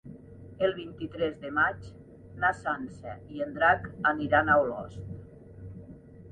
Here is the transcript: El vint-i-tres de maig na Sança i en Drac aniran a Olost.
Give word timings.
El 0.67 0.71
vint-i-tres 0.77 1.35
de 1.43 1.51
maig 1.57 1.91
na 2.45 2.51
Sança 2.61 3.15
i 3.37 3.45
en 3.47 3.55
Drac 3.61 3.87
aniran 4.15 4.51
a 4.51 4.59
Olost. 4.67 5.65